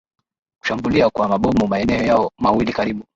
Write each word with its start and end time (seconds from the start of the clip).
kushambulia 0.59 1.09
kwa 1.09 1.27
mabomu 1.27 1.67
maeneo 1.67 2.03
yao 2.03 2.31
mawili 2.37 2.73
karibu 2.73 3.05